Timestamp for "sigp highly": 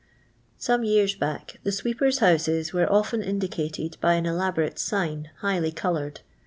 4.79-5.71